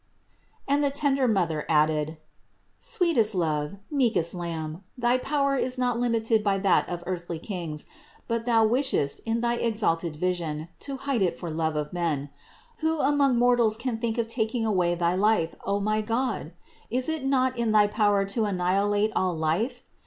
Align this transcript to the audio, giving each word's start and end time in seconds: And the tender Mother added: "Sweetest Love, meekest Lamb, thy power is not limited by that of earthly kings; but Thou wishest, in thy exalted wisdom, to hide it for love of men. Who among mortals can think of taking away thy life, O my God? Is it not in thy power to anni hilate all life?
And 0.67 0.83
the 0.83 0.89
tender 0.89 1.27
Mother 1.27 1.63
added: 1.69 2.17
"Sweetest 2.79 3.35
Love, 3.35 3.75
meekest 3.91 4.33
Lamb, 4.33 4.83
thy 4.97 5.19
power 5.19 5.55
is 5.57 5.77
not 5.77 5.99
limited 5.99 6.43
by 6.43 6.57
that 6.57 6.89
of 6.89 7.03
earthly 7.05 7.37
kings; 7.37 7.85
but 8.27 8.45
Thou 8.45 8.65
wishest, 8.65 9.21
in 9.27 9.41
thy 9.41 9.57
exalted 9.57 10.19
wisdom, 10.19 10.69
to 10.79 10.97
hide 10.97 11.21
it 11.21 11.35
for 11.35 11.51
love 11.51 11.75
of 11.75 11.93
men. 11.93 12.31
Who 12.77 12.99
among 12.99 13.37
mortals 13.37 13.77
can 13.77 13.99
think 13.99 14.17
of 14.17 14.25
taking 14.25 14.65
away 14.65 14.95
thy 14.95 15.13
life, 15.13 15.53
O 15.67 15.79
my 15.79 16.01
God? 16.01 16.53
Is 16.89 17.07
it 17.07 17.23
not 17.23 17.55
in 17.55 17.71
thy 17.71 17.85
power 17.85 18.25
to 18.25 18.47
anni 18.47 18.63
hilate 18.73 19.11
all 19.15 19.37
life? 19.37 19.83